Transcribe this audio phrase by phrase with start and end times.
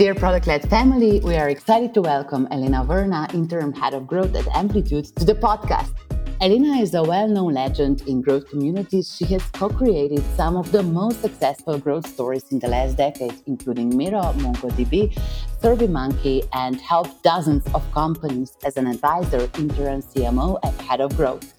[0.00, 4.34] Dear Product Led family, we are excited to welcome Elena Verna, Interim Head of Growth
[4.34, 5.92] at Amplitude, to the podcast.
[6.40, 9.14] Elena is a well known legend in growth communities.
[9.14, 13.34] She has co created some of the most successful growth stories in the last decade,
[13.44, 15.12] including Miro, MongoDB,
[15.60, 21.52] SurveyMonkey, and helped dozens of companies as an advisor, interim CMO, and head of growth.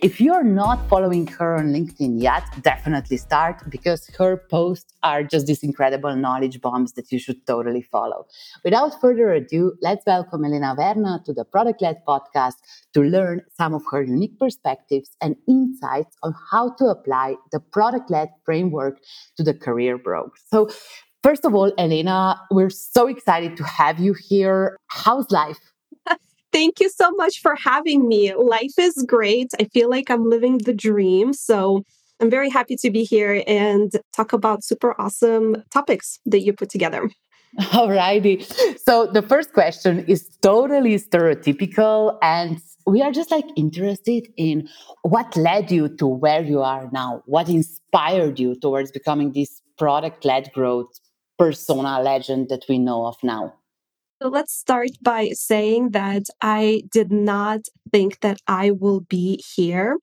[0.00, 5.46] If you're not following her on LinkedIn yet, definitely start because her posts are just
[5.46, 8.28] these incredible knowledge bombs that you should totally follow.
[8.62, 12.54] Without further ado, let's welcome Elena Verna to the Product Led podcast
[12.94, 18.08] to learn some of her unique perspectives and insights on how to apply the product
[18.08, 19.00] led framework
[19.36, 20.36] to the career broke.
[20.52, 20.70] So,
[21.24, 24.76] First of all, Elena, we're so excited to have you here.
[24.86, 25.58] How's life?
[26.52, 28.34] Thank you so much for having me.
[28.34, 29.50] Life is great.
[29.60, 31.32] I feel like I'm living the dream.
[31.32, 31.82] So
[32.20, 36.70] I'm very happy to be here and talk about super awesome topics that you put
[36.70, 37.10] together.
[37.60, 38.44] Alrighty.
[38.78, 44.68] So the first question is totally stereotypical and we are just like interested in
[45.02, 47.22] what led you to where you are now.
[47.26, 50.88] What inspired you towards becoming this product led growth
[51.38, 53.54] persona legend that we know of now?
[54.20, 57.60] So let's start by saying that I did not
[57.92, 59.96] think that I will be here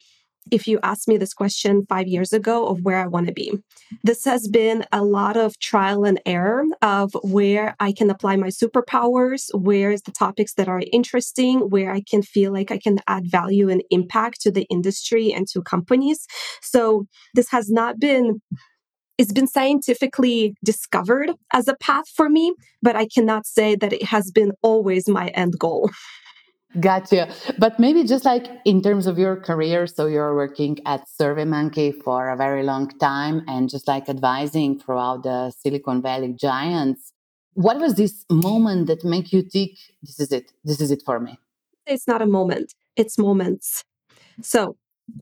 [0.52, 3.60] if you asked me this question five years ago of where I want to be.
[4.04, 8.48] This has been a lot of trial and error of where I can apply my
[8.48, 13.30] superpowers, where's the topics that are interesting, where I can feel like I can add
[13.30, 16.26] value and impact to the industry and to companies.
[16.62, 18.40] So this has not been
[19.18, 24.04] it's been scientifically discovered as a path for me, but I cannot say that it
[24.04, 25.90] has been always my end goal.
[26.80, 27.34] Gotcha.
[27.58, 32.30] But maybe just like in terms of your career, so you're working at SurveyMonkey for
[32.30, 37.14] a very long time and just like advising throughout the Silicon Valley giants.
[37.54, 40.52] What was this moment that make you think this is it?
[40.66, 41.40] This is it for me?
[41.88, 43.86] It's not a moment, it's moments.
[44.42, 44.76] So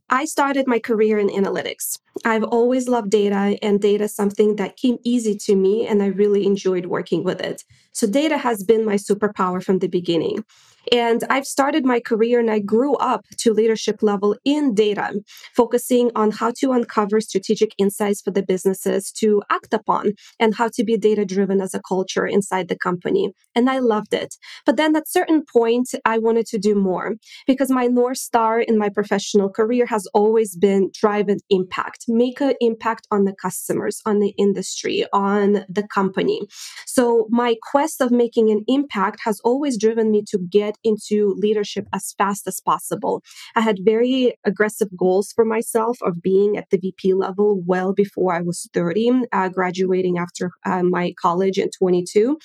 [0.10, 2.00] I started my career in analytics.
[2.24, 6.08] I've always loved data, and data is something that came easy to me, and I
[6.08, 7.64] really enjoyed working with it.
[7.94, 10.44] So, data has been my superpower from the beginning.
[10.92, 15.22] And I've started my career and I grew up to leadership level in data,
[15.56, 20.70] focusing on how to uncover strategic insights for the businesses to act upon and how
[20.74, 23.34] to be data driven as a culture inside the company.
[23.56, 24.36] And I loved it.
[24.66, 27.14] But then at certain point, I wanted to do more
[27.48, 32.42] because my North Star in my professional career has always been drive an impact, make
[32.42, 36.42] an impact on the customers, on the industry, on the company.
[36.86, 41.88] So my quest of making an impact has always driven me to get into leadership
[41.94, 43.22] as fast as possible.
[43.56, 48.34] I had very aggressive goals for myself of being at the VP level well before
[48.34, 52.38] I was 30, uh, graduating after uh, my college in 22.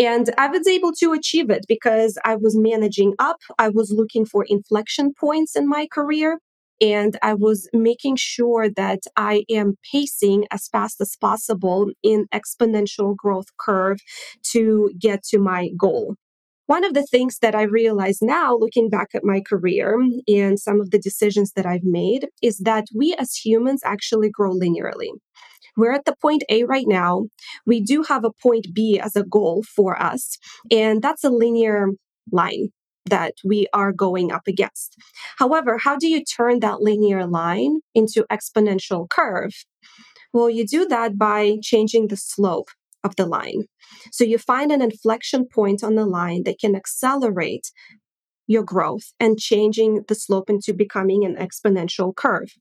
[0.00, 3.38] And I was able to achieve it because I was managing up.
[3.58, 6.38] I was looking for inflection points in my career.
[6.80, 13.16] And I was making sure that I am pacing as fast as possible in exponential
[13.16, 13.98] growth curve
[14.52, 16.16] to get to my goal.
[16.66, 20.80] One of the things that I realize now, looking back at my career and some
[20.80, 25.10] of the decisions that I've made, is that we as humans actually grow linearly.
[25.76, 27.24] We're at the point A right now.
[27.66, 30.38] We do have a point B as a goal for us,
[30.70, 31.88] and that's a linear
[32.32, 32.68] line
[33.06, 34.96] that we are going up against.
[35.38, 39.52] However, how do you turn that linear line into exponential curve?
[40.32, 42.68] Well, you do that by changing the slope
[43.04, 43.64] of the line.
[44.10, 47.70] So you find an inflection point on the line that can accelerate
[48.46, 52.52] your growth and changing the slope into becoming an exponential curve.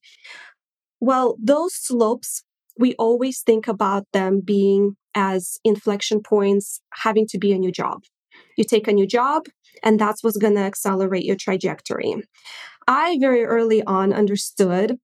[0.99, 2.43] Well, those slopes,
[2.77, 8.03] we always think about them being as inflection points having to be a new job.
[8.57, 9.47] You take a new job,
[9.81, 12.15] and that's what's going to accelerate your trajectory.
[12.87, 14.97] I very early on understood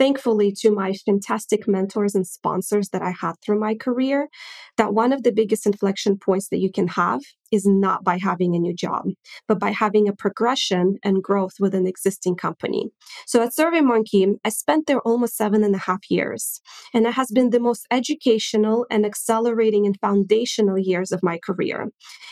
[0.00, 4.30] thankfully to my fantastic mentors and sponsors that I had through my career,
[4.78, 8.54] that one of the biggest inflection points that you can have is not by having
[8.54, 9.06] a new job,
[9.48, 12.90] but by having a progression and growth with an existing company.
[13.26, 16.60] So at SurveyMonkey, I spent there almost seven and a half years,
[16.94, 21.88] and it has been the most educational and accelerating and foundational years of my career.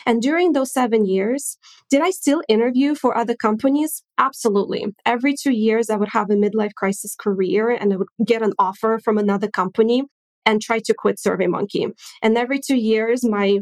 [0.06, 1.59] And during those seven years,
[1.91, 4.03] did I still interview for other companies?
[4.19, 4.87] Absolutely.
[5.06, 8.53] Every two years, I would have a midlife crisis career and I would get an
[8.59, 10.05] offer from another company
[10.47, 11.93] and try to quit SurveyMonkey.
[12.23, 13.59] And every two years, my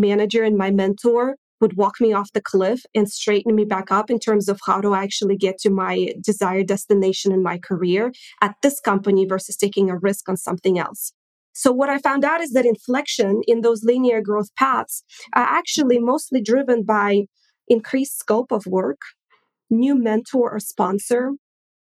[0.00, 4.10] manager and my mentor would walk me off the cliff and straighten me back up
[4.10, 8.12] in terms of how to actually get to my desired destination in my career
[8.42, 11.12] at this company versus taking a risk on something else.
[11.54, 15.04] So, what I found out is that inflection in those linear growth paths
[15.34, 17.26] are actually mostly driven by
[17.68, 19.00] increased scope of work,
[19.70, 21.32] new mentor or sponsor,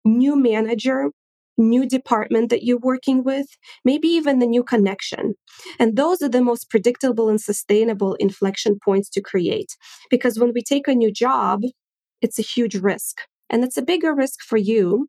[0.06, 1.10] new manager,
[1.58, 3.48] new department that you're working with,
[3.84, 5.36] maybe even the new connection.
[5.80, 9.76] And those are the most predictable and sustainable inflection points to create.
[10.10, 11.62] Because when we take a new job,
[12.22, 13.22] it's a huge risk.
[13.50, 15.08] And it's a bigger risk for you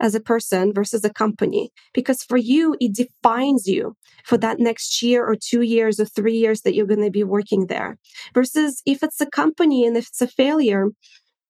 [0.00, 5.02] as a person versus a company because for you it defines you for that next
[5.02, 7.96] year or two years or three years that you're going to be working there
[8.34, 10.88] versus if it's a company and if it's a failure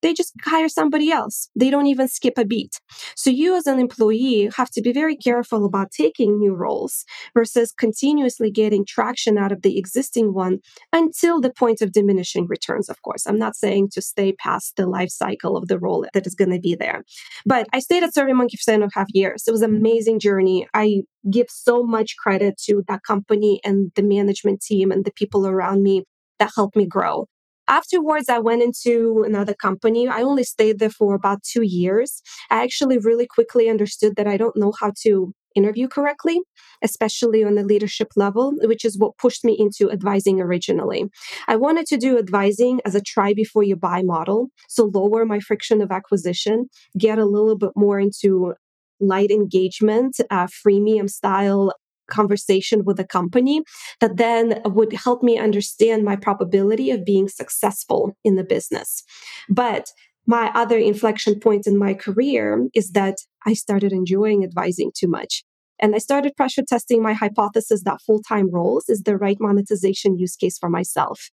[0.03, 1.49] they just hire somebody else.
[1.57, 2.81] They don't even skip a beat.
[3.15, 7.05] So you as an employee have to be very careful about taking new roles
[7.35, 10.59] versus continuously getting traction out of the existing one
[10.93, 13.27] until the point of diminishing returns, of course.
[13.27, 16.51] I'm not saying to stay past the life cycle of the role that is going
[16.51, 17.05] to be there.
[17.45, 19.45] But I stayed at SurveyMonkey for seven and a half years.
[19.47, 20.69] It was an amazing journey.
[20.75, 25.47] I give so much credit to that company and the management team and the people
[25.47, 26.05] around me
[26.39, 27.27] that helped me grow.
[27.69, 30.09] Afterwards, I went into another company.
[30.09, 32.23] I only stayed there for about two years.
[32.51, 36.41] I actually really quickly understood that I don't know how to interview correctly,
[36.83, 41.07] especially on the leadership level, which is what pushed me into advising originally.
[41.49, 45.41] I wanted to do advising as a try before you buy model, so lower my
[45.41, 48.55] friction of acquisition, get a little bit more into
[49.01, 51.73] light engagement, uh, freemium style
[52.09, 53.63] conversation with a company
[54.01, 59.03] that then would help me understand my probability of being successful in the business.
[59.49, 59.91] But
[60.27, 65.45] my other inflection point in my career is that I started enjoying advising too much.
[65.79, 70.19] And I started pressure testing my hypothesis that full time roles is the right monetization
[70.19, 71.31] use case for myself.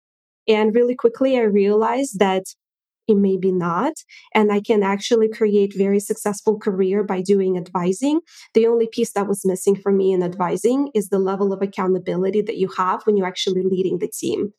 [0.47, 2.43] And really quickly, I realized that
[3.07, 3.93] it may be not
[4.33, 8.19] and i can actually create very successful career by doing advising
[8.53, 12.41] the only piece that was missing for me in advising is the level of accountability
[12.41, 14.53] that you have when you're actually leading the team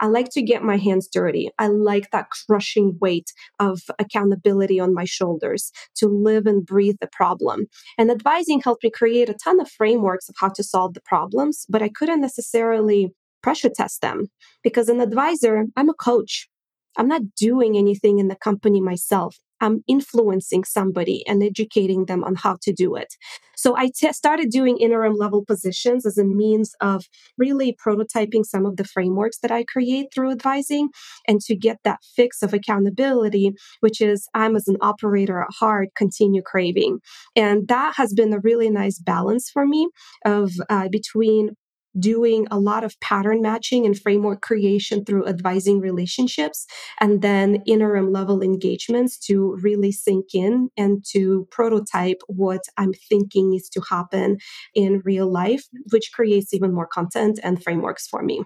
[0.00, 1.50] I like to get my hands dirty.
[1.58, 7.06] I like that crushing weight of accountability on my shoulders to live and breathe the
[7.06, 7.66] problem.
[7.98, 11.66] And advising helped me create a ton of frameworks of how to solve the problems,
[11.68, 13.10] but I couldn't necessarily
[13.42, 14.28] pressure test them
[14.62, 16.48] because an advisor, I'm a coach.
[16.96, 19.38] I'm not doing anything in the company myself.
[19.60, 23.14] I'm influencing somebody and educating them on how to do it.
[23.56, 27.04] So I t- started doing interim level positions as a means of
[27.36, 30.88] really prototyping some of the frameworks that I create through advising
[31.28, 35.90] and to get that fix of accountability, which is I'm as an operator at heart,
[35.94, 37.00] continue craving.
[37.36, 39.90] And that has been a really nice balance for me
[40.24, 41.50] of uh, between
[41.98, 46.66] doing a lot of pattern matching and framework creation through advising relationships
[47.00, 53.50] and then interim level engagements to really sink in and to prototype what I'm thinking
[53.50, 54.38] needs to happen
[54.74, 58.44] in real life, which creates even more content and frameworks for me.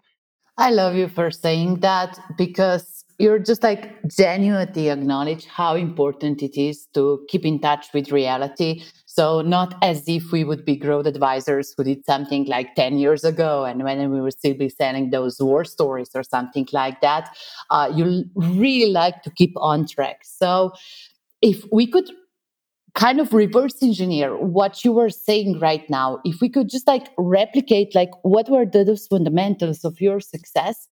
[0.56, 6.60] I love you for saying that because you're just like genuinely acknowledge how important it
[6.60, 8.84] is to keep in touch with reality.
[9.14, 13.22] So not as if we would be growth advisors who did something like 10 years
[13.22, 17.36] ago and when we would still be selling those war stories or something like that.
[17.70, 20.22] Uh, you really like to keep on track.
[20.24, 20.72] So
[21.42, 22.10] if we could
[22.96, 27.08] kind of reverse engineer what you were saying right now if we could just like
[27.18, 30.86] replicate like what were the, those fundamentals of your success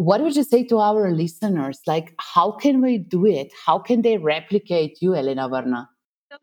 [0.00, 1.80] what would you say to our listeners?
[1.86, 3.52] Like, how can we do it?
[3.66, 5.90] How can they replicate you, Elena Verna?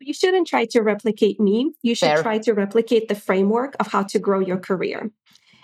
[0.00, 1.72] You shouldn't try to replicate me.
[1.82, 2.22] You should Fair.
[2.22, 5.10] try to replicate the framework of how to grow your career.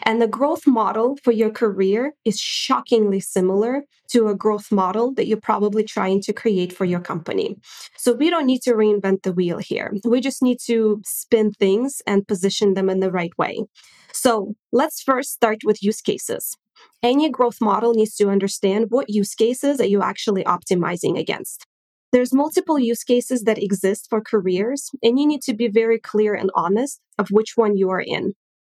[0.03, 5.27] And the growth model for your career is shockingly similar to a growth model that
[5.27, 7.57] you're probably trying to create for your company.
[7.97, 9.95] So we don't need to reinvent the wheel here.
[10.05, 13.65] We just need to spin things and position them in the right way.
[14.13, 16.57] So let's first start with use cases
[17.03, 21.67] any growth model needs to understand what use cases are you actually optimizing against.
[22.15, 26.33] There's multiple use cases that exist for careers, and you need to be very clear
[26.33, 28.35] and honest of which one you are in.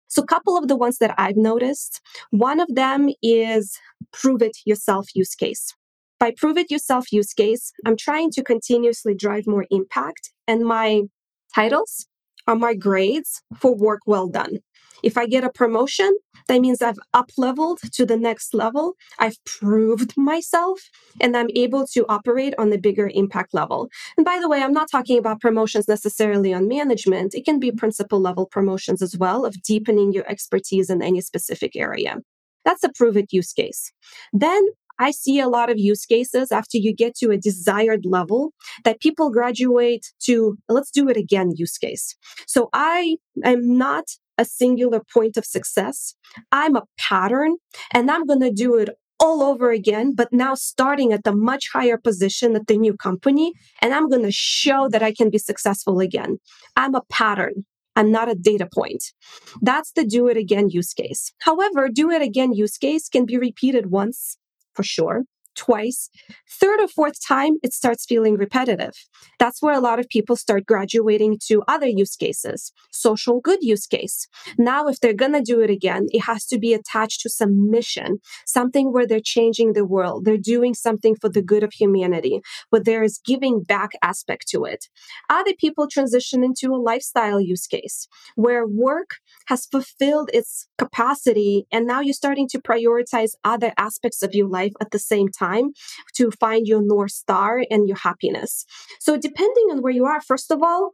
[0.09, 3.79] So, a couple of the ones that I've noticed, one of them is
[4.11, 5.73] prove it yourself use case.
[6.19, 11.03] By prove it yourself use case, I'm trying to continuously drive more impact, and my
[11.55, 12.07] titles
[12.45, 14.57] are my grades for work well done.
[15.03, 18.93] If I get a promotion, that means I've up leveled to the next level.
[19.19, 20.81] I've proved myself
[21.21, 23.89] and I'm able to operate on the bigger impact level.
[24.17, 27.35] And by the way, I'm not talking about promotions necessarily on management.
[27.35, 31.75] It can be principal level promotions as well of deepening your expertise in any specific
[31.75, 32.17] area.
[32.65, 33.91] That's a prove it use case.
[34.33, 34.63] Then
[34.99, 38.53] I see a lot of use cases after you get to a desired level
[38.83, 42.15] that people graduate to let's do it again use case.
[42.47, 43.15] So I
[43.45, 44.05] am not
[44.39, 46.15] a singular point of success.
[46.51, 47.57] I'm a pattern
[47.93, 51.65] and I'm going to do it all over again, but now starting at a much
[51.73, 53.51] higher position at the new company.
[53.81, 56.37] And I'm going to show that I can be successful again.
[56.77, 57.65] I'm a pattern.
[57.97, 59.03] I'm not a data point.
[59.61, 61.33] That's the do it again use case.
[61.41, 64.37] However, do it again use case can be repeated once
[64.73, 65.25] for sure
[65.55, 66.09] twice.
[66.49, 68.93] Third or fourth time, it starts feeling repetitive.
[69.39, 73.85] That's where a lot of people start graduating to other use cases, social good use
[73.85, 74.27] case.
[74.57, 77.69] Now, if they're going to do it again, it has to be attached to some
[77.69, 80.25] mission, something where they're changing the world.
[80.25, 82.41] They're doing something for the good of humanity,
[82.71, 84.85] but there is giving back aspect to it.
[85.29, 89.15] Other people transition into a lifestyle use case where work
[89.47, 94.73] has fulfilled its capacity and now you're starting to prioritize other aspects of your life
[94.81, 95.71] at the same time
[96.15, 98.65] to find your North Star and your happiness.
[98.99, 100.91] So, depending on where you are, first of all,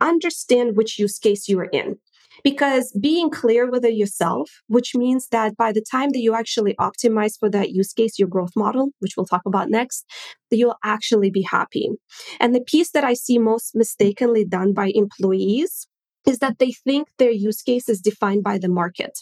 [0.00, 1.96] understand which use case you are in.
[2.42, 6.74] Because being clear with it yourself, which means that by the time that you actually
[6.74, 10.06] optimize for that use case, your growth model, which we'll talk about next,
[10.50, 11.90] that you'll actually be happy.
[12.38, 15.86] And the piece that I see most mistakenly done by employees
[16.26, 19.18] is that they think their use case is defined by the market.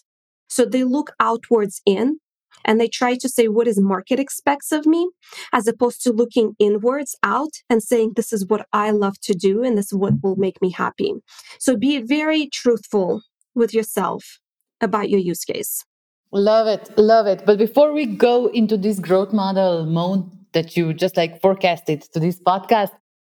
[0.49, 2.19] So they look outwards in
[2.65, 5.09] and they try to say what is market expects of me?
[5.53, 9.63] as opposed to looking inwards out and saying this is what i love to do
[9.63, 11.13] and this is what will make me happy.
[11.59, 13.23] So be very truthful
[13.55, 14.39] with yourself
[14.81, 15.85] about your use case.
[16.33, 17.45] Love it love it.
[17.47, 22.21] But before we go into this growth model mode that you just like forecasted to
[22.21, 22.91] this podcast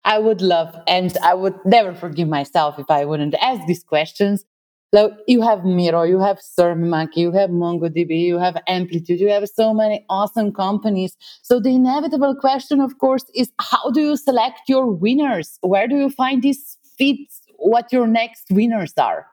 [0.06, 4.44] i would love and i would never forgive myself if i wouldn't ask these questions
[4.94, 9.50] like you have Miro, you have SurveyMonkey, you have MongoDB, you have Amplitude, you have
[9.50, 11.18] so many awesome companies.
[11.42, 15.58] So the inevitable question, of course, is how do you select your winners?
[15.62, 17.42] Where do you find these fits?
[17.58, 19.26] What your next winners are?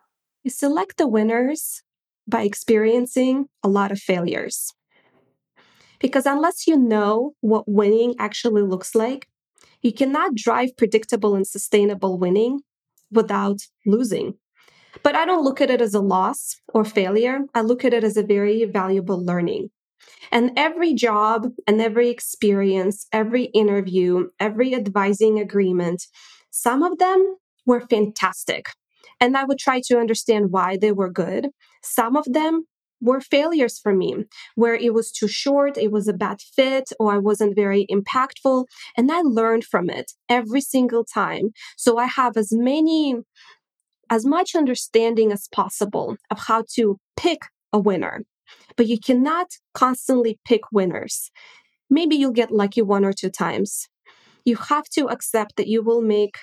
[0.45, 1.83] You select the winners
[2.27, 4.73] by experiencing a lot of failures.
[5.99, 9.29] Because unless you know what winning actually looks like,
[9.83, 12.61] you cannot drive predictable and sustainable winning
[13.11, 14.35] without losing.
[15.03, 17.41] But I don't look at it as a loss or failure.
[17.55, 19.71] I look at it as a very valuable learning.
[20.33, 26.07] And every job and every experience, every interview, every advising agreement,
[26.51, 28.67] some of them were fantastic.
[29.21, 31.49] And I would try to understand why they were good.
[31.83, 32.65] Some of them
[33.01, 37.13] were failures for me, where it was too short, it was a bad fit, or
[37.13, 38.67] I wasn't very impactful.
[38.97, 41.51] And I learned from it every single time.
[41.77, 43.17] So I have as many
[44.11, 48.25] as much understanding as possible of how to pick a winner.
[48.77, 51.31] But you cannot constantly pick winners.
[51.89, 53.89] Maybe you'll get lucky one or two times.
[54.45, 56.37] You have to accept that you will make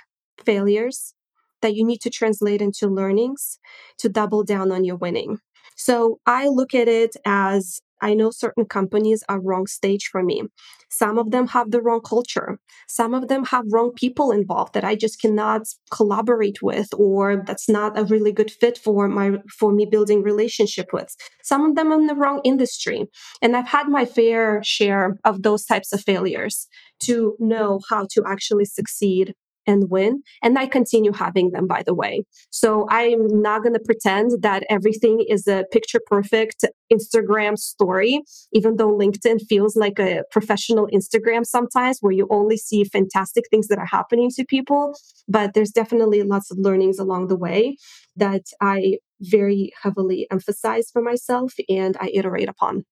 [0.45, 1.13] failures,
[1.61, 3.59] that you need to translate into learnings
[3.97, 5.39] to double down on your winning.
[5.75, 10.43] So I look at it as I know certain companies are wrong stage for me.
[10.89, 12.59] Some of them have the wrong culture.
[12.87, 15.61] Some of them have wrong people involved that I just cannot
[15.91, 20.93] collaborate with or that's not a really good fit for my for me building relationship
[20.93, 21.15] with.
[21.43, 23.07] Some of them in the wrong industry.
[23.41, 26.67] And I've had my fair share of those types of failures
[27.03, 29.33] to know how to actually succeed
[29.67, 30.23] and win.
[30.41, 32.23] And I continue having them, by the way.
[32.49, 38.21] So I'm not going to pretend that everything is a picture perfect Instagram story,
[38.53, 43.67] even though LinkedIn feels like a professional Instagram sometimes where you only see fantastic things
[43.67, 44.97] that are happening to people.
[45.27, 47.77] But there's definitely lots of learnings along the way
[48.15, 52.85] that I very heavily emphasize for myself and I iterate upon.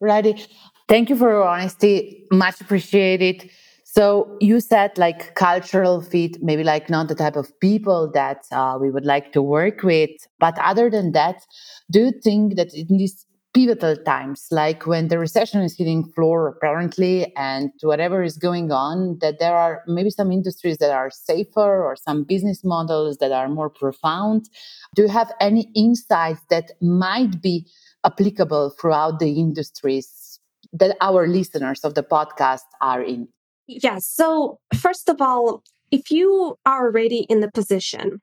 [0.00, 0.46] Righty.
[0.88, 2.26] Thank you for your honesty.
[2.32, 3.50] Much appreciated.
[3.92, 8.78] So you said like cultural fit, maybe like not the type of people that uh,
[8.80, 10.10] we would like to work with.
[10.38, 11.44] But other than that,
[11.90, 16.46] do you think that in these pivotal times, like when the recession is hitting floor
[16.46, 21.82] apparently, and whatever is going on, that there are maybe some industries that are safer
[21.82, 24.48] or some business models that are more profound?
[24.94, 27.66] Do you have any insights that might be
[28.06, 30.38] applicable throughout the industries
[30.72, 33.26] that our listeners of the podcast are in?
[33.70, 34.06] Yes.
[34.06, 35.62] So, first of all,
[35.92, 38.20] if you are already in the position,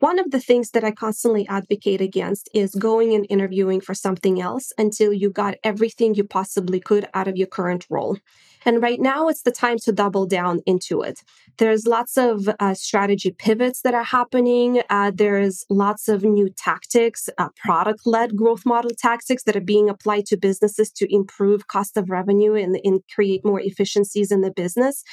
[0.00, 4.40] one of the things that I constantly advocate against is going and interviewing for something
[4.40, 8.18] else until you got everything you possibly could out of your current role.
[8.66, 11.22] And right now, it's the time to double down into it.
[11.58, 14.82] There's lots of uh, strategy pivots that are happening.
[14.90, 19.88] Uh, there's lots of new tactics, uh, product led growth model tactics that are being
[19.88, 24.50] applied to businesses to improve cost of revenue and, and create more efficiencies in the
[24.50, 25.04] business.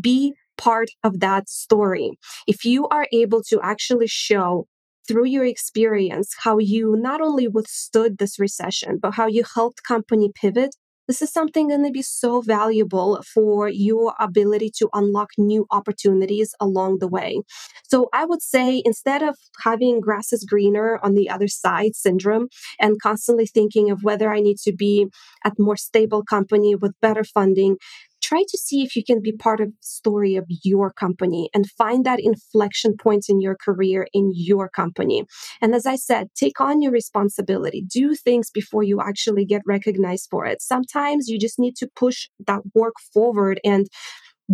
[0.00, 2.10] Be part of that story.
[2.48, 4.66] If you are able to actually show
[5.06, 10.32] through your experience, how you not only withstood this recession, but how you helped company
[10.34, 10.74] pivot
[11.08, 16.54] this is something going to be so valuable for your ability to unlock new opportunities
[16.60, 17.40] along the way.
[17.88, 22.48] So I would say instead of having grass is greener on the other side syndrome
[22.80, 25.06] and constantly thinking of whether I need to be
[25.44, 27.76] at more stable company with better funding,
[28.26, 31.70] try to see if you can be part of the story of your company and
[31.70, 35.24] find that inflection point in your career in your company.
[35.62, 37.84] And as I said, take on your responsibility.
[37.86, 40.60] Do things before you actually get recognized for it.
[40.60, 43.86] Sometimes you just need to push that work forward and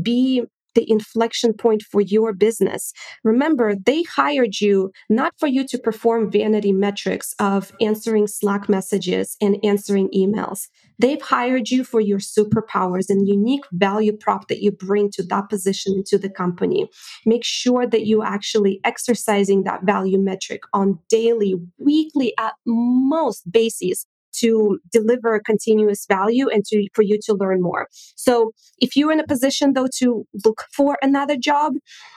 [0.00, 0.42] be
[0.74, 2.92] the inflection point for your business.
[3.24, 9.36] Remember, they hired you not for you to perform vanity metrics of answering Slack messages
[9.40, 10.68] and answering emails.
[10.98, 15.48] They've hired you for your superpowers and unique value prop that you bring to that
[15.48, 16.88] position into the company.
[17.26, 24.06] Make sure that you actually exercising that value metric on daily, weekly, at most basis
[24.40, 27.88] to deliver continuous value and to for you to learn more.
[28.16, 31.74] So if you're in a position though to look for another job,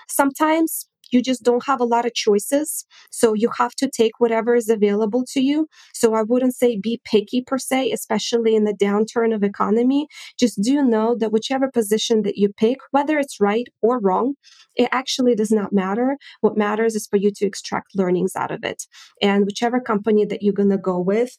[0.09, 2.85] sometimes you just don't have a lot of choices.
[3.11, 5.67] So you have to take whatever is available to you.
[5.93, 10.07] So I wouldn't say be picky per se, especially in the downturn of economy.
[10.39, 14.33] Just do know that whichever position that you pick, whether it's right or wrong,
[14.75, 16.17] it actually does not matter.
[16.41, 18.83] What matters is for you to extract learnings out of it.
[19.21, 21.37] And whichever company that you're going to go with,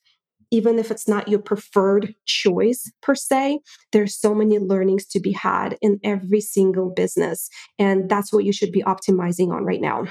[0.50, 3.60] even if it's not your preferred choice per se,
[3.92, 7.48] there's so many learnings to be had in every single business.
[7.78, 10.04] And that's what you should be optimizing on right now.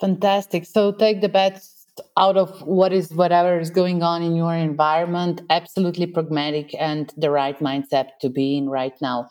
[0.00, 0.64] Fantastic.
[0.64, 1.80] So take the best
[2.16, 7.30] out of what is whatever is going on in your environment absolutely pragmatic and the
[7.30, 9.28] right mindset to be in right now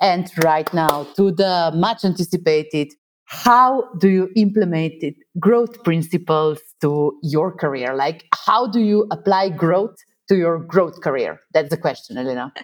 [0.00, 2.92] and right now to the much anticipated
[3.32, 7.94] how do you implement it, growth principles to your career?
[7.94, 9.96] Like, how do you apply growth
[10.28, 11.40] to your growth career?
[11.54, 12.52] That's the question, Elena.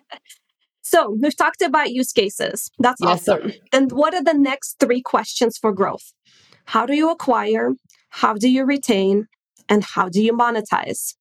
[0.82, 2.70] So we've talked about use cases.
[2.78, 3.50] That's yes, awesome.
[3.50, 3.58] Sir.
[3.72, 6.14] Then what are the next three questions for growth?
[6.64, 7.72] How do you acquire?
[8.08, 9.26] How do you retain?
[9.68, 11.14] And how do you monetize?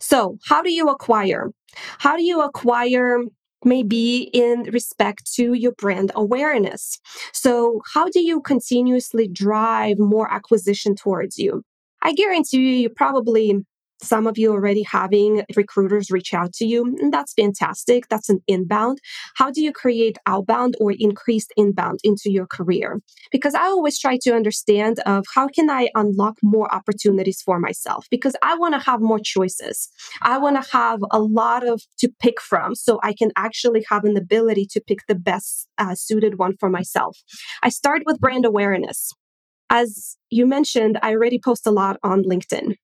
[0.00, 1.50] So, how do you acquire?
[1.98, 3.18] How do you acquire
[3.64, 6.98] may be in respect to your brand awareness.
[7.32, 11.62] So, how do you continuously drive more acquisition towards you?
[12.02, 13.64] I guarantee you, you probably
[14.02, 16.84] some of you already having recruiters reach out to you.
[17.00, 18.08] And that's fantastic.
[18.08, 18.98] That's an inbound.
[19.36, 23.00] How do you create outbound or increased inbound into your career?
[23.30, 28.06] Because I always try to understand of how can I unlock more opportunities for myself?
[28.10, 29.88] Because I want to have more choices.
[30.22, 34.04] I want to have a lot of to pick from so I can actually have
[34.04, 37.18] an ability to pick the best uh, suited one for myself.
[37.62, 39.12] I start with brand awareness.
[39.70, 42.76] As you mentioned, I already post a lot on LinkedIn.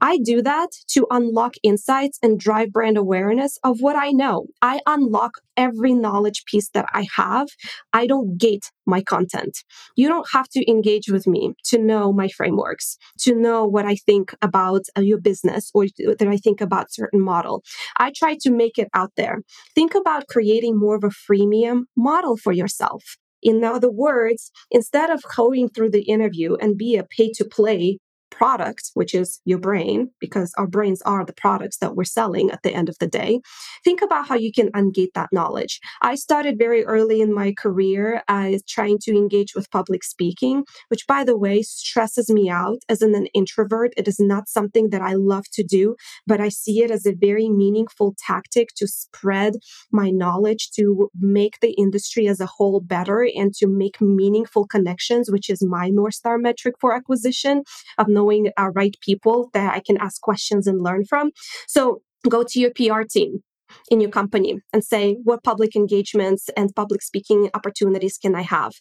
[0.00, 4.46] I do that to unlock insights and drive brand awareness of what I know.
[4.62, 7.48] I unlock every knowledge piece that I have.
[7.92, 9.58] I don't gate my content.
[9.96, 13.96] You don't have to engage with me to know my frameworks, to know what I
[13.96, 17.64] think about uh, your business or that I think about certain model.
[17.96, 19.42] I try to make it out there.
[19.74, 23.02] Think about creating more of a freemium model for yourself.
[23.42, 27.98] In other words, instead of going through the interview and be a pay to play
[28.30, 32.62] product, which is your brain, because our brains are the products that we're selling at
[32.62, 33.40] the end of the day,
[33.84, 35.80] think about how you can ungate that knowledge.
[36.02, 41.06] I started very early in my career as trying to engage with public speaking, which,
[41.06, 43.92] by the way, stresses me out as an, introvert.
[43.96, 47.14] It is not something that I love to do, but I see it as a
[47.14, 49.54] very meaningful tactic to spread
[49.92, 55.30] my knowledge, to make the industry as a whole better, and to make meaningful connections,
[55.30, 57.62] which is my North Star metric for acquisition
[57.98, 61.30] of knowing our right people that I can ask questions and learn from.
[61.66, 63.42] So go to your PR team
[63.90, 68.72] in your company and say, what public engagements and public speaking opportunities can I have?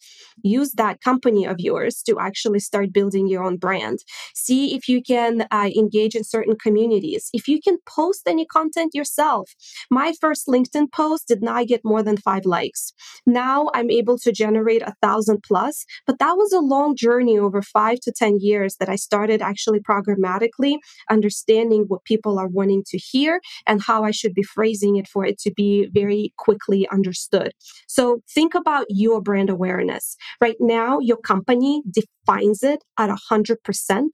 [0.43, 4.00] Use that company of yours to actually start building your own brand.
[4.36, 7.30] See if you can uh, engage in certain communities.
[7.34, 9.52] If you can post any content yourself.
[9.89, 12.93] My first LinkedIn post did not get more than five likes.
[13.26, 17.62] Now I'm able to generate a thousand plus, but that was a long journey over
[17.62, 20.76] five to 10 years that I started actually programmatically
[21.10, 25.25] understanding what people are wanting to hear and how I should be phrasing it for
[25.25, 27.51] it to be very quickly understood.
[27.87, 30.15] So think about your brand awareness.
[30.39, 34.07] Right now, your company defines it at 100%.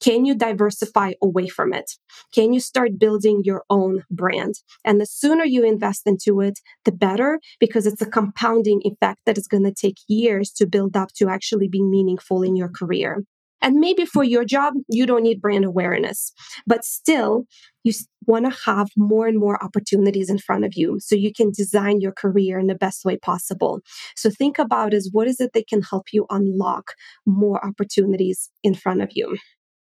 [0.00, 1.92] Can you diversify away from it?
[2.34, 4.54] Can you start building your own brand?
[4.84, 9.38] And the sooner you invest into it, the better, because it's a compounding effect that
[9.38, 13.24] is going to take years to build up to actually be meaningful in your career.
[13.64, 16.32] And maybe for your job, you don't need brand awareness,
[16.66, 17.46] but still,
[17.82, 17.92] you
[18.26, 22.00] want to have more and more opportunities in front of you so you can design
[22.00, 23.80] your career in the best way possible.
[24.16, 26.92] So think about is what is it that can help you unlock
[27.24, 29.38] more opportunities in front of you,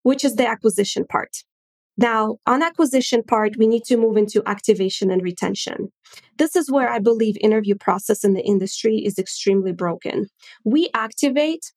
[0.01, 1.37] which is the acquisition part.
[1.95, 5.91] Now, on acquisition part, we need to move into activation and retention.
[6.39, 10.27] This is where I believe interview process in the industry is extremely broken.
[10.63, 11.71] We activate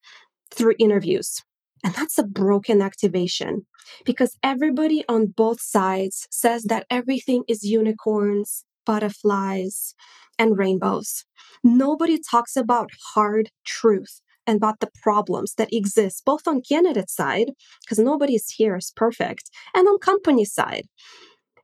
[0.55, 1.43] through interviews.
[1.85, 3.67] And that's a broken activation
[4.05, 9.95] because everybody on both sides says that everything is unicorns, butterflies,
[10.39, 11.25] and rainbows.
[11.65, 17.53] Nobody talks about hard truth and about the problems that exist both on candidate side,
[17.83, 20.87] because nobody is here is perfect, and on company side.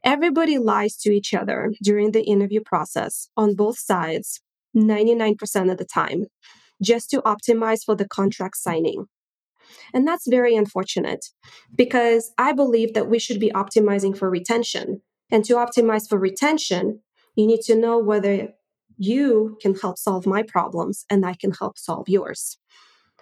[0.05, 4.41] Everybody lies to each other during the interview process on both sides
[4.77, 6.27] 99% of the time,
[6.81, 9.07] just to optimize for the contract signing.
[9.95, 11.27] And that's very unfortunate
[11.75, 15.03] because I believe that we should be optimizing for retention.
[15.31, 17.01] And to optimize for retention,
[17.37, 18.49] you need to know whether
[18.97, 22.59] you can help solve my problems and I can help solve yours.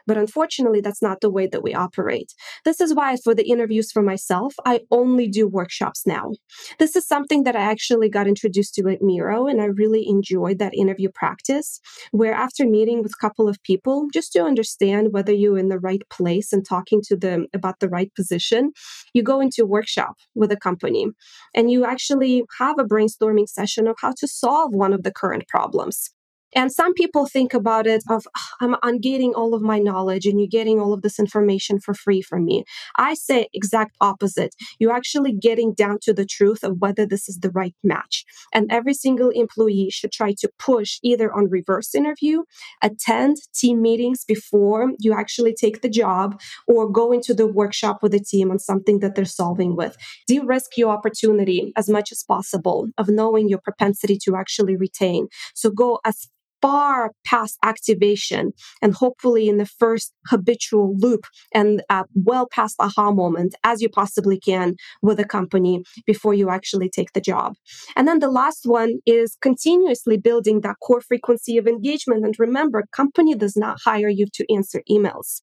[0.07, 2.33] But unfortunately, that's not the way that we operate.
[2.65, 6.33] This is why, for the interviews for myself, I only do workshops now.
[6.79, 10.59] This is something that I actually got introduced to at Miro, and I really enjoyed
[10.59, 11.81] that interview practice.
[12.13, 15.79] Where after meeting with a couple of people, just to understand whether you're in the
[15.79, 18.73] right place and talking to them about the right position,
[19.13, 21.07] you go into a workshop with a company
[21.55, 25.47] and you actually have a brainstorming session of how to solve one of the current
[25.49, 26.11] problems.
[26.57, 30.25] And some people think about it of ah, I'm, I'm getting all of my knowledge
[30.25, 32.65] and you're getting all of this information for free from me.
[32.97, 34.55] I say exact opposite.
[34.79, 38.25] You're actually getting down to the truth of whether this is the right match.
[38.55, 42.45] And every single employee should try to push either on reverse interview,
[42.83, 48.13] attend team meetings before you actually take the job, or go into the workshop with
[48.13, 49.97] the team on something that they're solving with.
[50.27, 55.29] De-risk your opportunity as much as possible of knowing your propensity to actually retain.
[55.55, 56.29] So go as
[56.63, 63.13] far past activation and hopefully in the first habitual loop and uh, well past aha
[63.13, 67.55] moment as you possibly can with a company before you actually take the job.
[67.95, 72.25] And then the last one is continuously building that core frequency of engagement.
[72.25, 75.41] And remember, company does not hire you to answer emails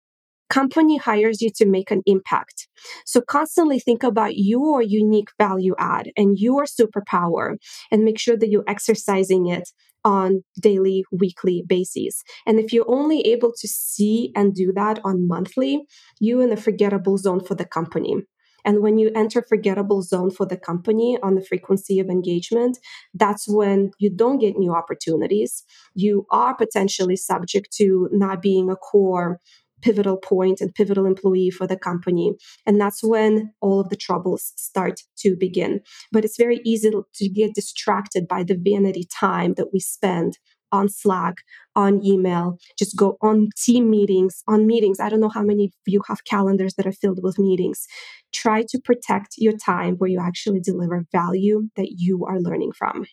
[0.48, 2.68] company hires you to make an impact.
[3.04, 7.56] So constantly think about your unique value add and your superpower
[7.90, 9.68] and make sure that you're exercising it
[10.08, 12.22] on daily, weekly basis.
[12.46, 15.82] And if you're only able to see and do that on monthly,
[16.18, 18.16] you're in a forgettable zone for the company.
[18.64, 22.78] And when you enter forgettable zone for the company on the frequency of engagement,
[23.14, 25.62] that's when you don't get new opportunities.
[25.94, 29.40] You are potentially subject to not being a core
[29.82, 32.32] pivotal point and pivotal employee for the company.
[32.66, 35.80] And that's when all of the troubles start to begin.
[36.12, 40.38] But it's very easy to get distracted by the vanity time that we spend
[40.70, 41.36] on Slack,
[41.74, 45.00] on email, just go on team meetings, on meetings.
[45.00, 47.86] I don't know how many of you have calendars that are filled with meetings.
[48.34, 53.06] Try to protect your time where you actually deliver value that you are learning from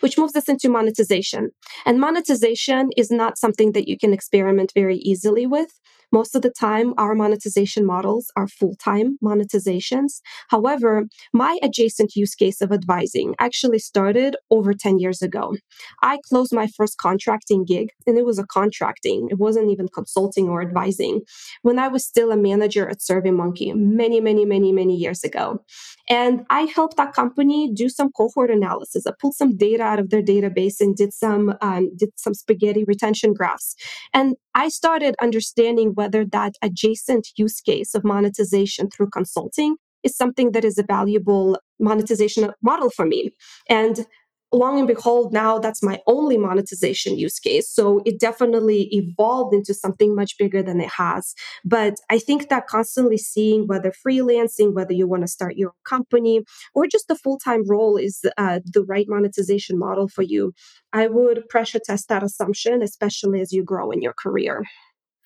[0.00, 1.50] which moves us into monetization.
[1.86, 5.80] And monetization is not something that you can experiment very easily with.
[6.12, 10.20] Most of the time, our monetization models are full time monetizations.
[10.48, 15.56] However, my adjacent use case of advising actually started over 10 years ago.
[16.02, 20.48] I closed my first contracting gig, and it was a contracting, it wasn't even consulting
[20.48, 21.20] or advising,
[21.62, 25.62] when I was still a manager at SurveyMonkey many, many, many, many years ago.
[26.08, 29.06] And I helped that company do some cohort analysis.
[29.06, 32.84] I pulled some data out of their database and did some um, did some spaghetti
[32.84, 33.74] retention graphs.
[34.14, 40.52] And I started understanding whether that adjacent use case of monetization through consulting is something
[40.52, 43.30] that is a valuable monetization model for me.
[43.68, 44.06] And
[44.52, 47.68] long and behold, now that's my only monetization use case.
[47.68, 51.34] So it definitely evolved into something much bigger than it has.
[51.64, 56.42] But I think that constantly seeing whether freelancing, whether you want to start your company
[56.74, 60.52] or just a full time role is uh, the right monetization model for you,
[60.92, 64.64] I would pressure test that assumption, especially as you grow in your career.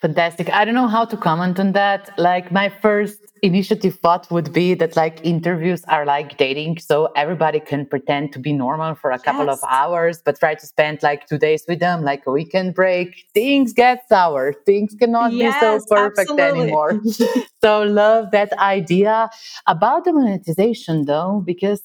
[0.05, 0.53] Fantastic.
[0.53, 2.11] I don't know how to comment on that.
[2.19, 6.77] Like my first initiative thought would be that like interviews are like dating.
[6.77, 9.63] So everybody can pretend to be normal for a couple yes.
[9.63, 13.25] of hours, but try to spend like two days with them, like a weekend break.
[13.33, 14.53] Things get sour.
[14.67, 16.61] Things cannot yes, be so perfect absolutely.
[16.65, 17.01] anymore.
[17.63, 19.31] so love that idea
[19.67, 21.81] about the monetization though, because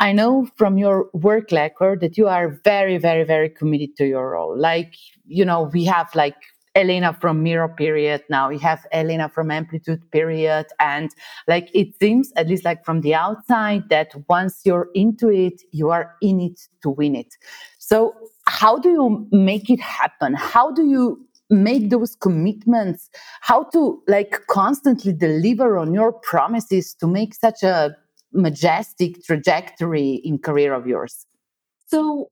[0.00, 4.30] I know from your work record that you are very, very, very committed to your
[4.30, 4.58] role.
[4.58, 6.34] Like, you know, we have like
[6.74, 8.22] Elena from Miro period.
[8.30, 10.66] Now we have Elena from Amplitude period.
[10.78, 11.10] And
[11.48, 15.90] like it seems, at least like from the outside, that once you're into it, you
[15.90, 17.34] are in it to win it.
[17.78, 18.14] So
[18.46, 20.34] how do you make it happen?
[20.34, 23.10] How do you make those commitments?
[23.40, 27.96] How to like constantly deliver on your promises to make such a
[28.32, 31.26] majestic trajectory in career of yours?
[31.86, 32.30] So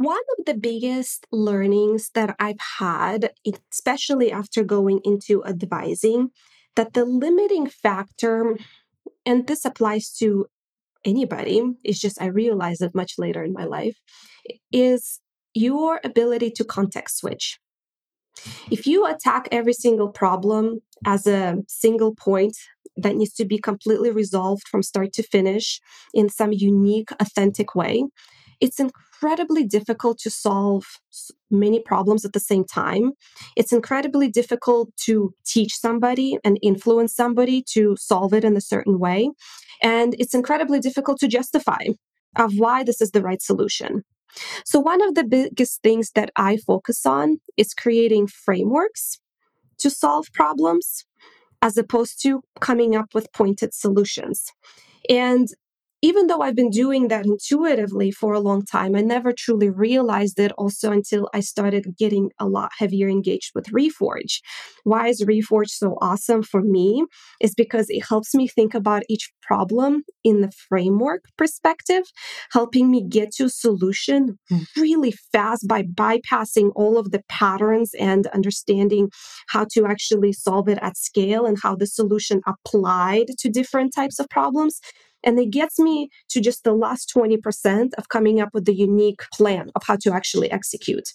[0.00, 3.32] one of the biggest learnings that I've had,
[3.70, 6.30] especially after going into advising,
[6.74, 8.56] that the limiting factor,
[9.26, 10.46] and this applies to
[11.04, 13.98] anybody, is just I realized it much later in my life,
[14.72, 15.20] is
[15.52, 17.58] your ability to context switch.
[18.70, 22.56] If you attack every single problem as a single point
[22.96, 25.78] that needs to be completely resolved from start to finish
[26.14, 28.04] in some unique, authentic way,
[28.62, 28.80] it's
[29.20, 30.84] incredibly difficult to solve
[31.50, 33.12] many problems at the same time.
[33.56, 38.98] It's incredibly difficult to teach somebody and influence somebody to solve it in a certain
[38.98, 39.30] way.
[39.82, 41.84] And it's incredibly difficult to justify
[42.36, 44.04] of why this is the right solution.
[44.64, 49.18] So, one of the biggest things that I focus on is creating frameworks
[49.78, 51.04] to solve problems
[51.62, 54.46] as opposed to coming up with pointed solutions.
[55.08, 55.48] And
[56.02, 60.38] even though I've been doing that intuitively for a long time, I never truly realized
[60.38, 64.40] it also until I started getting a lot heavier engaged with Reforge.
[64.84, 67.04] Why is Reforge so awesome for me?
[67.40, 72.04] Is because it helps me think about each problem in the framework perspective,
[72.52, 74.38] helping me get to a solution
[74.76, 79.10] really fast by bypassing all of the patterns and understanding
[79.48, 84.18] how to actually solve it at scale and how the solution applied to different types
[84.18, 84.80] of problems
[85.24, 89.22] and it gets me to just the last 20% of coming up with the unique
[89.32, 91.08] plan of how to actually execute.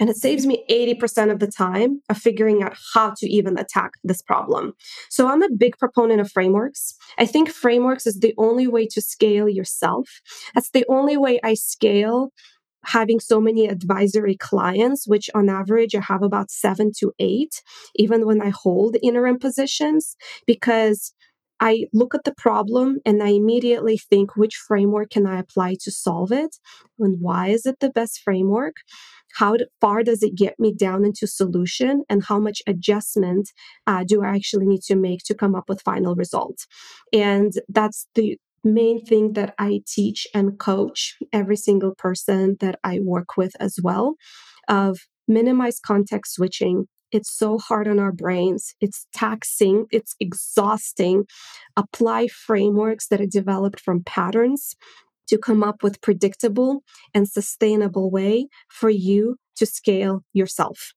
[0.00, 3.92] And it saves me 80% of the time of figuring out how to even attack
[4.02, 4.72] this problem.
[5.10, 6.94] So I'm a big proponent of frameworks.
[7.18, 10.08] I think frameworks is the only way to scale yourself.
[10.54, 12.32] That's the only way I scale
[12.84, 17.62] having so many advisory clients, which on average I have about seven to eight,
[17.94, 20.16] even when I hold interim positions,
[20.46, 21.12] because
[21.62, 25.92] I look at the problem and I immediately think which framework can I apply to
[25.92, 26.56] solve it
[26.98, 28.74] and why is it the best framework?
[29.36, 33.48] How far does it get me down into solution and how much adjustment
[33.86, 36.66] uh, do I actually need to make to come up with final results?
[37.12, 42.98] And that's the main thing that I teach and coach every single person that I
[43.04, 44.16] work with as well
[44.68, 44.98] of
[45.28, 48.74] minimize context switching it's so hard on our brains.
[48.80, 51.26] It's taxing, it's exhausting.
[51.76, 54.74] Apply frameworks that are developed from patterns
[55.28, 56.82] to come up with predictable
[57.14, 60.92] and sustainable way for you to scale yourself.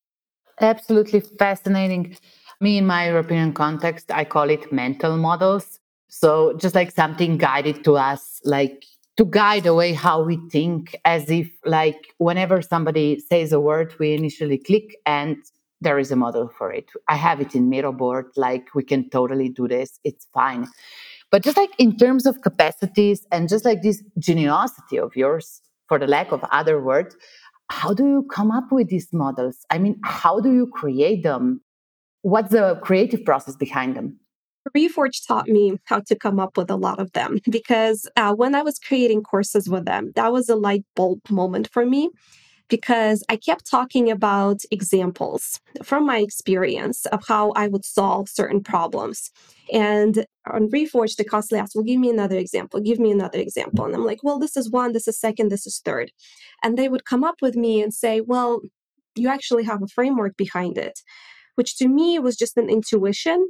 [0.59, 2.17] Absolutely fascinating.
[2.61, 5.79] Me, in my European context, I call it mental models.
[6.07, 8.85] So, just like something guided to us, like
[9.17, 13.93] to guide the way how we think, as if, like, whenever somebody says a word,
[13.99, 15.37] we initially click and
[15.81, 16.89] there is a model for it.
[17.07, 20.67] I have it in Miro board, like we can totally do this, it's fine.
[21.31, 25.99] But just like in terms of capacities and just like this generosity of yours, for
[25.99, 27.15] the lack of other words,
[27.69, 29.65] how do you come up with these models?
[29.69, 31.61] I mean, how do you create them?
[32.21, 34.19] What's the creative process behind them?
[34.75, 38.55] Reforge taught me how to come up with a lot of them because uh, when
[38.55, 42.09] I was creating courses with them, that was a light bulb moment for me
[42.69, 48.63] because I kept talking about examples from my experience of how I would solve certain
[48.63, 49.31] problems.
[49.71, 53.85] And on Reforge, they constantly ask, Well, give me another example, give me another example.
[53.85, 56.11] And I'm like, Well, this is one, this is second, this is third.
[56.63, 58.61] And they would come up with me and say, Well,
[59.15, 60.99] you actually have a framework behind it,
[61.55, 63.49] which to me was just an intuition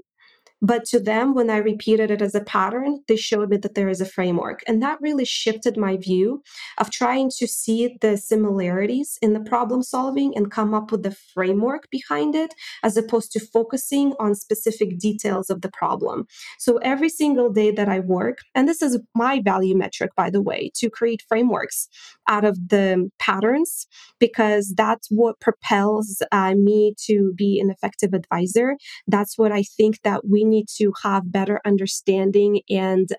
[0.65, 3.89] but to them, when I repeated it as a pattern, they showed me that there
[3.95, 4.63] is a framework.
[4.67, 6.41] And that really shifted my view
[6.80, 11.15] of trying to see the similarities in the problem solving and come up with the
[11.34, 12.51] framework behind it,
[12.82, 16.25] as opposed to focusing on specific details of the problem.
[16.58, 20.41] So every single day that I work, and this is my value metric, by the
[20.41, 21.88] way, to create frameworks
[22.28, 23.88] out of the patterns,
[24.19, 28.78] because that's what propels uh, me to be an effective advisor.
[29.08, 33.10] That's what I think that we need to have better understanding and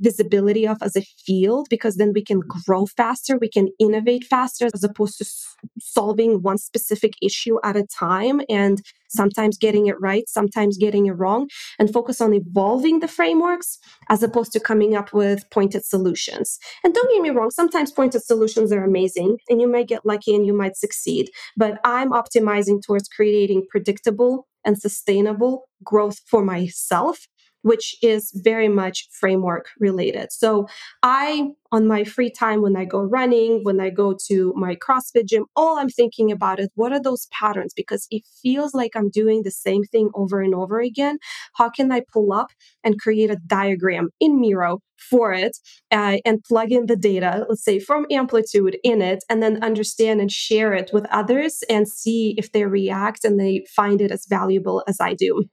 [0.00, 4.68] visibility of as a field because then we can grow faster, we can innovate faster
[4.74, 9.96] as opposed to s- solving one specific issue at a time and sometimes getting it
[10.00, 13.78] right, sometimes getting it wrong, and focus on evolving the frameworks
[14.10, 16.58] as opposed to coming up with pointed solutions.
[16.84, 20.34] And don't get me wrong, sometimes pointed solutions are amazing and you might get lucky
[20.34, 27.26] and you might succeed, but I'm optimizing towards creating predictable and sustainable growth for myself
[27.66, 30.30] which is very much framework related.
[30.30, 30.68] So
[31.02, 35.26] I, on my free time, when I go running, when I go to my CrossFit
[35.26, 37.72] gym, all I'm thinking about is what are those patterns?
[37.74, 41.18] Because it feels like I'm doing the same thing over and over again.
[41.56, 42.50] How can I pull up
[42.84, 44.78] and create a diagram in Miro
[45.10, 45.58] for it
[45.90, 50.20] uh, and plug in the data, let's say from Amplitude in it, and then understand
[50.20, 54.24] and share it with others and see if they react and they find it as
[54.28, 55.48] valuable as I do.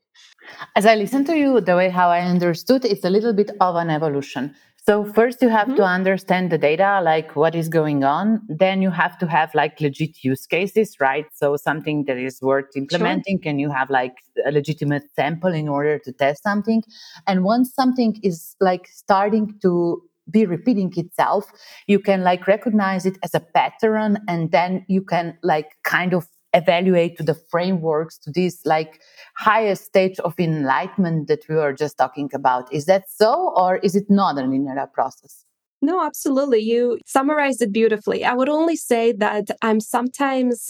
[0.76, 3.76] As I listen to you, the way how I understood, it's a little bit of
[3.76, 4.56] an evolution.
[4.86, 5.78] So first you have mm-hmm.
[5.78, 8.42] to understand the data, like what is going on.
[8.50, 11.26] Then you have to have like legit use cases, right?
[11.34, 13.50] So something that is worth implementing sure.
[13.50, 16.84] and you have like a legitimate sample in order to test something.
[17.28, 21.50] And once something is like starting to be repeating itself,
[21.88, 26.28] you can like recognize it as a pattern and then you can like kind of
[26.54, 29.02] evaluate to the frameworks to this like
[29.36, 33.96] higher stage of enlightenment that we were just talking about is that so or is
[33.96, 35.46] it not a linear process
[35.82, 40.70] no absolutely you summarized it beautifully i would only say that i'm sometimes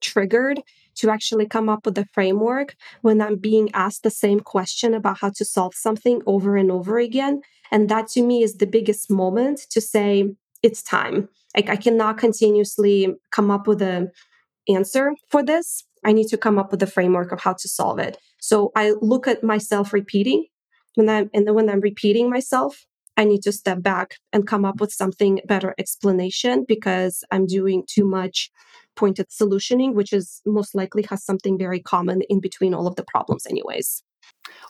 [0.00, 0.60] triggered
[0.96, 5.18] to actually come up with a framework when I'm being asked the same question about
[5.20, 7.40] how to solve something over and over again.
[7.70, 11.28] And that to me is the biggest moment to say, it's time.
[11.56, 14.10] Like I cannot continuously come up with a
[14.74, 15.84] answer for this.
[16.04, 18.18] I need to come up with a framework of how to solve it.
[18.40, 20.46] So I look at myself repeating
[20.94, 24.64] when I'm, and then when I'm repeating myself, I need to step back and come
[24.64, 28.50] up with something better explanation because I'm doing too much
[28.96, 33.04] pointed solutioning, which is most likely has something very common in between all of the
[33.04, 34.02] problems, anyways.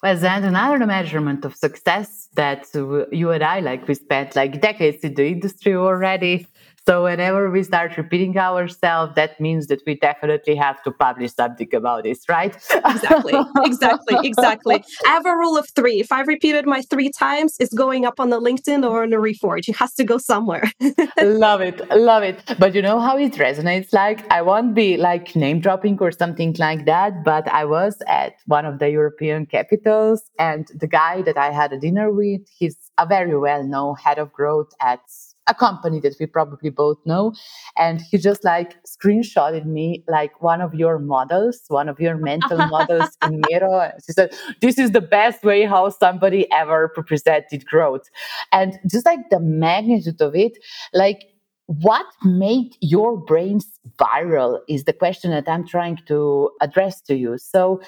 [0.03, 2.67] Well, then another measurement of success that
[3.13, 6.47] you and I like we spent like decades in the industry already
[6.87, 11.73] so whenever we start repeating ourselves, that means that we definitely have to publish something
[11.75, 12.55] about this, right?
[12.55, 14.85] exactly, exactly, exactly.
[15.07, 16.01] I have a rule of three.
[16.01, 19.17] If I repeated my three times, it's going up on the LinkedIn or on the
[19.17, 19.69] Reforge.
[19.69, 20.73] It has to go somewhere.
[21.23, 22.43] love it, love it.
[22.59, 23.93] But you know how it resonates?
[23.93, 28.35] Like I won't be like name dropping or something like that, but I was at
[28.47, 32.77] one of the European capitals, and the guy that I had a dinner with, he's
[32.99, 35.01] a very well known head of growth at
[35.49, 37.33] a company that we probably both know.
[37.77, 42.59] And he just like screenshotted me like one of your models, one of your mental
[42.71, 43.81] models in Miro.
[43.81, 48.09] And she said, This is the best way how somebody ever represented growth.
[48.53, 50.53] And just like the magnitude of it,
[50.93, 51.25] like
[51.67, 57.39] what made your brains viral is the question that I'm trying to address to you.
[57.39, 57.81] So,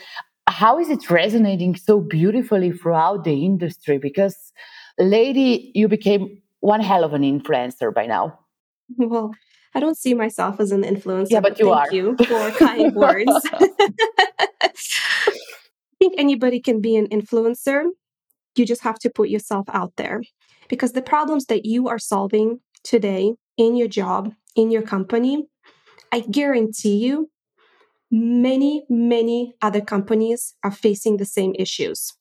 [0.49, 3.99] how is it resonating so beautifully throughout the industry?
[3.99, 4.53] Because,
[4.99, 8.39] lady, you became one hell of an influencer by now.
[8.97, 9.33] Well,
[9.75, 11.31] I don't see myself as an influencer.
[11.31, 11.95] Yeah, but, but you thank are.
[11.95, 13.31] you for kind words.
[13.53, 14.69] I
[15.99, 17.87] think anybody can be an influencer.
[18.57, 20.23] You just have to put yourself out there
[20.69, 25.47] because the problems that you are solving today in your job, in your company,
[26.13, 27.31] I guarantee you,
[28.11, 32.13] many, many other companies are facing the same issues.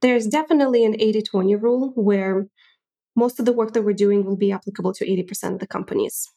[0.00, 2.46] There's definitely an 80 20 rule where
[3.16, 6.28] most of the work that we're doing will be applicable to 80% of the companies.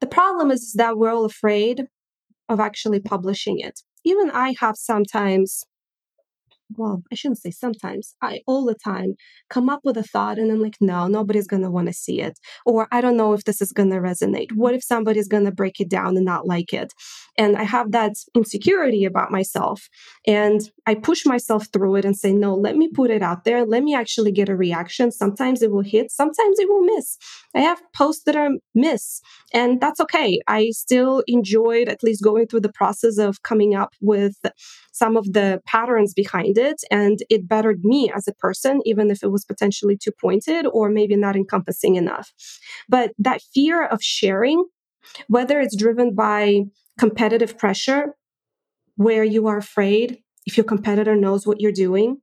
[0.00, 1.86] The problem is that we're all afraid
[2.48, 3.80] of actually publishing it.
[4.04, 5.64] Even I have sometimes
[6.76, 9.14] well, I shouldn't say sometimes, I all the time
[9.50, 12.20] come up with a thought and I'm like, no, nobody's going to want to see
[12.20, 12.38] it.
[12.66, 14.52] Or I don't know if this is going to resonate.
[14.52, 16.92] What if somebody's going to break it down and not like it?
[17.38, 19.88] And I have that insecurity about myself.
[20.26, 23.64] And I push myself through it and say, no, let me put it out there.
[23.64, 25.10] Let me actually get a reaction.
[25.10, 27.16] Sometimes it will hit, sometimes it will miss.
[27.54, 29.20] I have posts that are miss,
[29.52, 30.40] and that's okay.
[30.48, 34.36] I still enjoyed at least going through the process of coming up with
[34.92, 36.82] some of the patterns behind it.
[36.90, 40.88] And it bettered me as a person, even if it was potentially too pointed or
[40.88, 42.32] maybe not encompassing enough.
[42.88, 44.64] But that fear of sharing,
[45.28, 46.62] whether it's driven by
[46.98, 48.14] competitive pressure,
[48.96, 52.18] where you are afraid if your competitor knows what you're doing,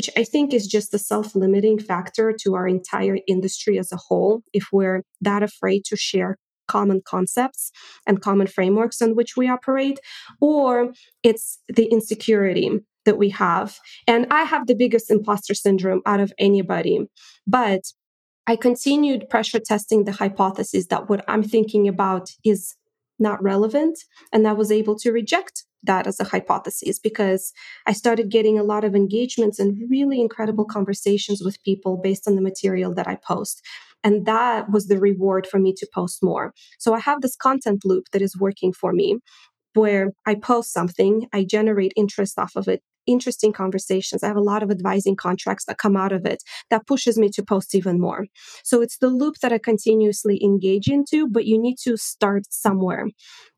[0.00, 3.98] which I think is just a self limiting factor to our entire industry as a
[3.98, 6.38] whole, if we're that afraid to share
[6.68, 7.70] common concepts
[8.06, 10.00] and common frameworks on which we operate,
[10.40, 12.70] or it's the insecurity
[13.04, 13.78] that we have.
[14.06, 17.06] And I have the biggest imposter syndrome out of anybody.
[17.46, 17.82] But
[18.46, 22.74] I continued pressure testing the hypothesis that what I'm thinking about is
[23.18, 23.98] not relevant.
[24.32, 27.52] And I was able to reject that as a hypothesis because
[27.86, 32.34] I started getting a lot of engagements and really incredible conversations with people based on
[32.34, 33.62] the material that I post.
[34.02, 36.54] And that was the reward for me to post more.
[36.78, 39.18] So I have this content loop that is working for me
[39.74, 44.22] where I post something, I generate interest off of it, interesting conversations.
[44.22, 47.28] I have a lot of advising contracts that come out of it that pushes me
[47.30, 48.26] to post even more.
[48.64, 53.06] So it's the loop that I continuously engage into, but you need to start somewhere.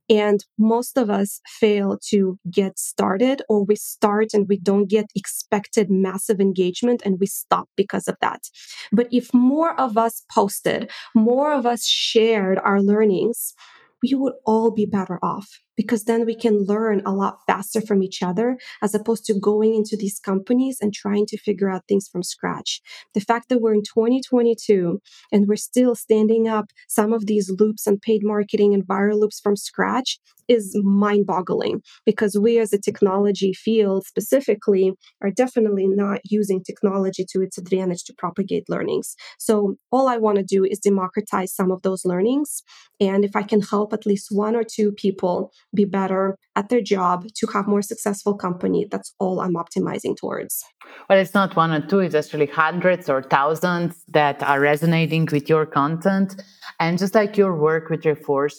[0.09, 5.07] And most of us fail to get started, or we start and we don't get
[5.15, 8.43] expected massive engagement and we stop because of that.
[8.91, 13.55] But if more of us posted, more of us shared our learnings,
[14.03, 18.03] we would all be better off because then we can learn a lot faster from
[18.03, 22.09] each other as opposed to going into these companies and trying to figure out things
[22.09, 22.81] from scratch.
[23.15, 25.01] The fact that we're in 2022
[25.31, 29.41] and we're still standing up some of these loops and paid marketing and viral loops
[29.41, 30.19] from scratch
[30.49, 34.93] is mind boggling because we as a technology field specifically
[35.23, 39.15] are definitely not using technology to its advantage to propagate learnings.
[39.39, 42.63] So all I want to do is democratize some of those learnings.
[43.01, 46.83] And if I can help at least one or two people be better at their
[46.83, 50.63] job to have more successful company, that's all I'm optimizing towards.
[51.09, 55.49] Well, it's not one or two, it's actually hundreds or thousands that are resonating with
[55.49, 56.43] your content.
[56.79, 58.55] And just like your work with Reforge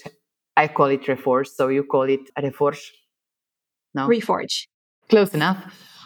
[0.56, 2.90] I call it Reforge, so you call it Reforge?
[3.94, 4.08] No?
[4.08, 4.68] Reforge.
[5.10, 5.58] Close enough.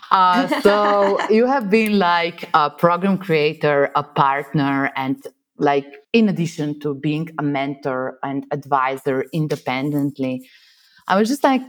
[0.10, 5.22] Uh, so you have been like a program creator, a partner, and
[5.58, 10.48] like in addition to being a mentor and advisor independently,
[11.08, 11.62] I was just like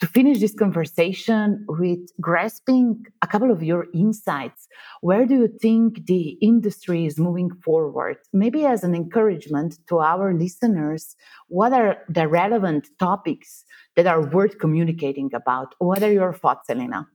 [0.00, 4.68] to finish this conversation with grasping a couple of your insights.
[5.00, 8.16] Where do you think the industry is moving forward?
[8.32, 11.16] Maybe as an encouragement to our listeners,
[11.48, 13.64] what are the relevant topics
[13.96, 15.74] that are worth communicating about?
[15.78, 17.06] What are your thoughts, Elena?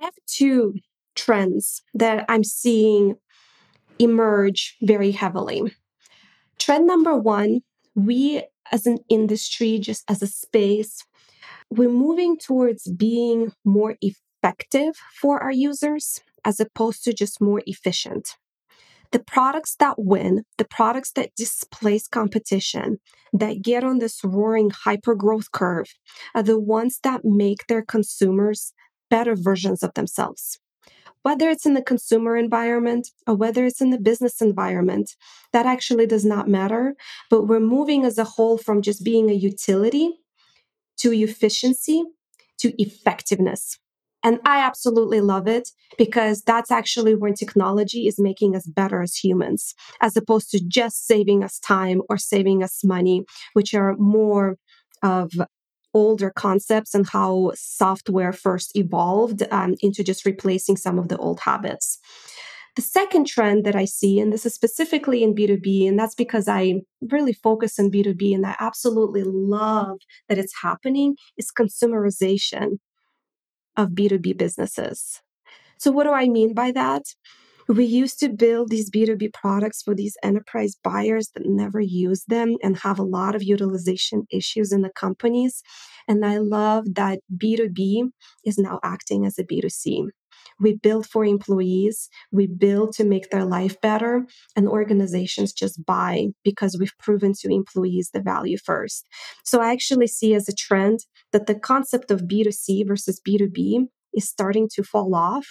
[0.00, 0.74] I have two
[1.16, 3.16] trends that I'm seeing
[3.98, 5.74] emerge very heavily.
[6.58, 7.60] Trend number one,
[7.94, 8.42] we
[8.72, 11.04] as an industry, just as a space,
[11.70, 18.36] we're moving towards being more effective for our users as opposed to just more efficient.
[19.12, 22.98] The products that win, the products that displace competition,
[23.32, 25.94] that get on this roaring hyper growth curve,
[26.34, 28.72] are the ones that make their consumers
[29.10, 30.58] better versions of themselves.
[31.22, 35.16] Whether it's in the consumer environment or whether it's in the business environment,
[35.52, 36.96] that actually does not matter.
[37.30, 40.10] But we're moving as a whole from just being a utility
[40.98, 42.04] to efficiency
[42.58, 43.78] to effectiveness.
[44.22, 45.68] And I absolutely love it
[45.98, 51.06] because that's actually when technology is making us better as humans, as opposed to just
[51.06, 54.56] saving us time or saving us money, which are more
[55.02, 55.30] of
[55.94, 61.40] older concepts and how software first evolved um, into just replacing some of the old
[61.40, 61.98] habits.
[62.76, 66.48] The second trend that I see, and this is specifically in B2B, and that's because
[66.48, 72.78] I really focus on B2B and I absolutely love that it's happening, is consumerization
[73.76, 75.22] of B2B businesses.
[75.78, 77.02] So, what do I mean by that?
[77.68, 82.56] We used to build these B2B products for these enterprise buyers that never use them
[82.62, 85.62] and have a lot of utilization issues in the companies.
[86.06, 88.10] And I love that B2B
[88.44, 90.08] is now acting as a B2C.
[90.60, 96.28] We build for employees, we build to make their life better, and organizations just buy
[96.44, 99.06] because we've proven to employees the value first.
[99.42, 101.00] So I actually see as a trend
[101.32, 105.46] that the concept of B2C versus B2B is starting to fall off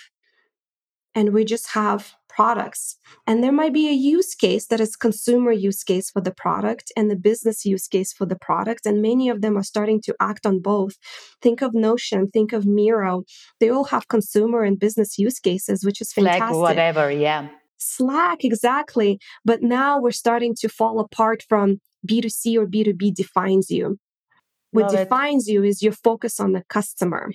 [1.15, 2.97] and we just have products.
[3.27, 6.91] And there might be a use case that is consumer use case for the product
[6.97, 8.85] and the business use case for the product.
[8.85, 10.95] And many of them are starting to act on both.
[11.41, 13.23] Think of Notion, think of Miro.
[13.59, 16.41] They all have consumer and business use cases, which is fantastic.
[16.41, 17.49] Like whatever, yeah.
[17.77, 19.19] Slack, exactly.
[19.45, 23.97] But now we're starting to fall apart from B2C or B2B defines you.
[24.71, 25.51] What Love defines it.
[25.51, 27.31] you is your focus on the customer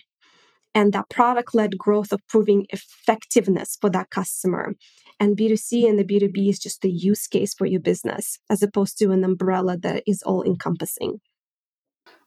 [0.75, 4.75] and that product led growth of proving effectiveness for that customer.
[5.21, 8.99] And B2C and the B2B is just the use case for your business as opposed
[8.99, 11.21] to an umbrella that is all encompassing.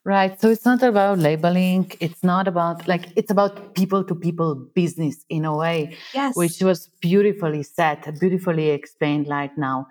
[0.04, 0.42] Right.
[0.42, 1.92] So it's not about labeling.
[2.00, 6.36] It's not about like, it's about people to people business in a way, yes.
[6.36, 9.86] which was beautifully said, beautifully explained right now.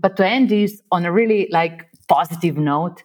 [0.00, 3.02] But to end this on a really like positive note.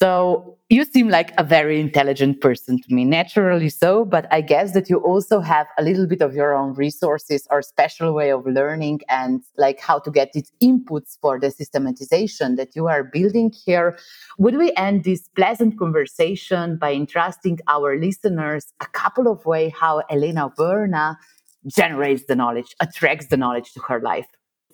[0.00, 4.72] So you seem like a very intelligent person to me, naturally so, but I guess
[4.74, 8.46] that you also have a little bit of your own resources or special way of
[8.46, 13.52] learning and like how to get these inputs for the systematization that you are building
[13.66, 13.98] here.
[14.38, 20.04] Would we end this pleasant conversation by entrusting our listeners a couple of ways how
[20.10, 21.18] Elena Verna
[21.66, 24.26] generates the knowledge, attracts the knowledge to her life?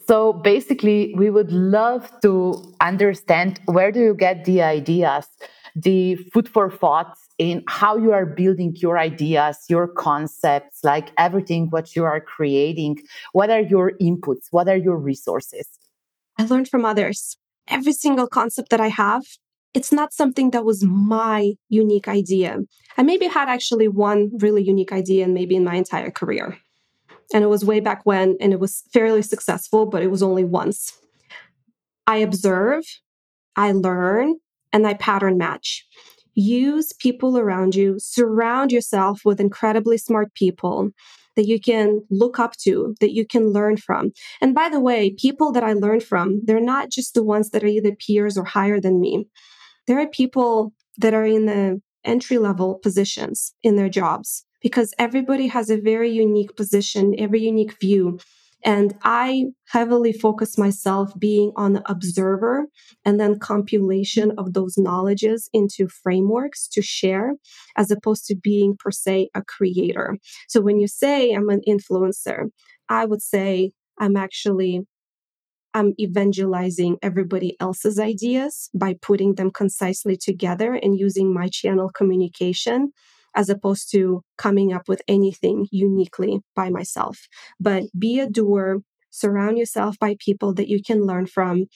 [0.06, 5.26] So basically, we would love to understand where do you get the ideas
[5.74, 11.66] the food for thought in how you are building your ideas, your concepts, like everything
[11.70, 12.98] what you are creating.
[13.32, 14.46] What are your inputs?
[14.50, 15.68] What are your resources?
[16.38, 17.36] I learned from others.
[17.66, 19.22] Every single concept that I have,
[19.72, 22.58] it's not something that was my unique idea.
[22.96, 26.58] I maybe had actually one really unique idea and maybe in my entire career.
[27.32, 30.44] And it was way back when, and it was fairly successful, but it was only
[30.44, 30.98] once.
[32.06, 32.84] I observe,
[33.56, 34.36] I learn,
[34.72, 35.86] and I pattern match.
[36.34, 40.90] Use people around you, surround yourself with incredibly smart people
[41.36, 44.12] that you can look up to, that you can learn from.
[44.40, 47.64] And by the way, people that I learn from, they're not just the ones that
[47.64, 49.26] are either peers or higher than me.
[49.86, 55.46] There are people that are in the entry level positions in their jobs because everybody
[55.46, 58.18] has a very unique position, every unique view.
[58.64, 62.64] And I heavily focus myself being on the observer
[63.04, 67.34] and then compilation of those knowledges into frameworks to share,
[67.76, 70.16] as opposed to being per se a creator.
[70.48, 72.46] So when you say I'm an influencer,
[72.88, 74.80] I would say I'm actually
[75.74, 82.92] I'm evangelizing everybody else's ideas by putting them concisely together and using my channel communication
[83.34, 87.28] as opposed to coming up with anything uniquely by myself.
[87.60, 88.80] But be a doer,
[89.10, 91.66] surround yourself by people that you can learn from,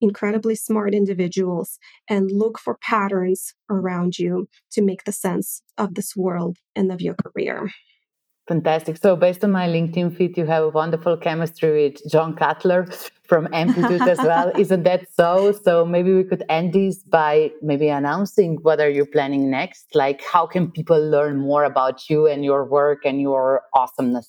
[0.00, 6.16] incredibly smart individuals, and look for patterns around you to make the sense of this
[6.16, 7.70] world and of your career.
[8.52, 8.98] Fantastic.
[8.98, 12.86] So, based on my LinkedIn feed, you have a wonderful chemistry with John Cutler
[13.26, 14.52] from Amplitude as well.
[14.58, 15.52] Isn't that so?
[15.52, 19.94] So, maybe we could end this by maybe announcing what are you planning next?
[19.94, 24.28] Like, how can people learn more about you and your work and your awesomeness?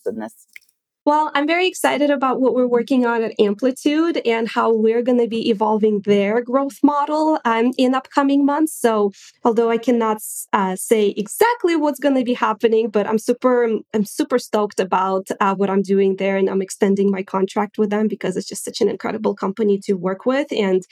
[1.06, 5.18] Well, I'm very excited about what we're working on at Amplitude and how we're going
[5.18, 8.74] to be evolving their growth model um, in upcoming months.
[8.80, 9.12] So,
[9.44, 10.20] although I cannot
[10.54, 15.28] uh, say exactly what's going to be happening, but I'm super, I'm super stoked about
[15.42, 18.64] uh, what I'm doing there, and I'm extending my contract with them because it's just
[18.64, 20.84] such an incredible company to work with, and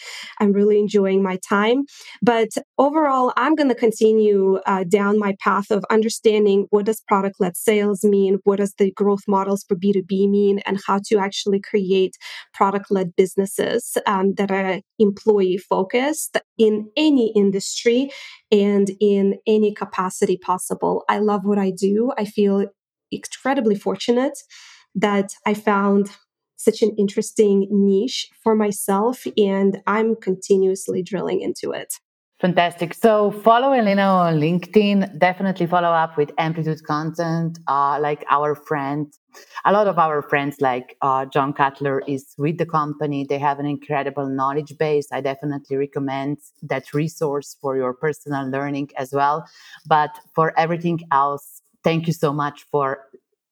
[0.41, 1.85] I'm really enjoying my time.
[2.21, 7.55] But overall, I'm going to continue uh, down my path of understanding what does product-led
[7.55, 11.59] sales mean, what does the growth models for B2 B2B mean and how to actually
[11.59, 12.17] create
[12.53, 18.09] product led businesses um, that are employee focused in any industry
[18.51, 21.03] and in any capacity possible.
[21.09, 22.11] I love what I do.
[22.17, 22.67] I feel
[23.11, 24.37] incredibly fortunate
[24.95, 26.11] that I found
[26.57, 31.95] such an interesting niche for myself and I'm continuously drilling into it.
[32.41, 32.95] Fantastic.
[32.95, 35.19] So follow Elena on LinkedIn.
[35.19, 37.59] Definitely follow up with Amplitude content.
[37.67, 39.13] Uh, like our friend,
[39.63, 43.27] a lot of our friends, like uh, John Cutler, is with the company.
[43.29, 45.07] They have an incredible knowledge base.
[45.11, 49.47] I definitely recommend that resource for your personal learning as well.
[49.85, 53.05] But for everything else, thank you so much for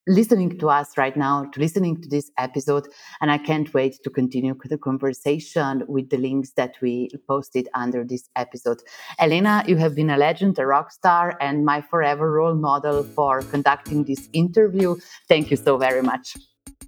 [0.10, 2.88] listening to us right now, to listening to this episode.
[3.22, 8.04] And I can't wait to continue the conversation with the links that we posted under
[8.04, 8.82] this episode.
[9.20, 13.42] Elena, you have been a legend, a rock star, and my forever role model for
[13.44, 14.96] conducting this interview.
[15.28, 16.36] Thank you so very much.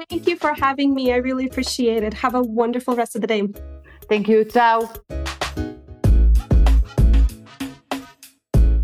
[0.09, 1.13] Thank you for having me.
[1.13, 2.13] I really appreciate it.
[2.15, 3.47] Have a wonderful rest of the day.
[4.09, 4.43] Thank you.
[4.43, 4.91] Ciao.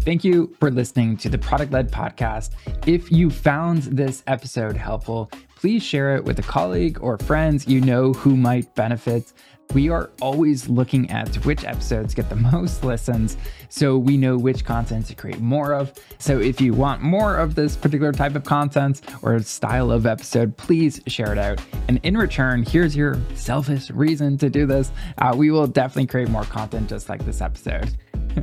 [0.08, 2.52] Thank you for listening to the Product Led Podcast.
[2.88, 7.82] If you found this episode helpful, please share it with a colleague or friends you
[7.82, 9.34] know who might benefit.
[9.74, 13.36] We are always looking at which episodes get the most listens
[13.68, 15.92] so we know which content to create more of.
[16.20, 20.56] So if you want more of this particular type of content or style of episode,
[20.56, 21.60] please share it out.
[21.90, 24.90] And in return, here's your selfish reason to do this.
[25.18, 27.94] Uh, we will definitely create more content just like this episode.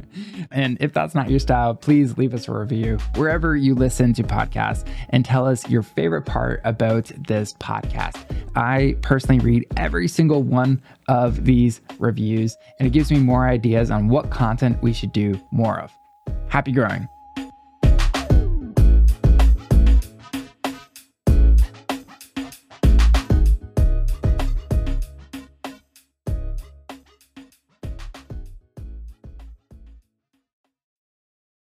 [0.50, 4.22] and if that's not your style, please leave us a review wherever you listen to
[4.22, 8.24] podcasts and tell us your favorite part about this podcast.
[8.56, 13.90] I personally read every single one of these reviews, and it gives me more ideas
[13.90, 15.92] on what content we should do more of.
[16.48, 17.08] Happy growing.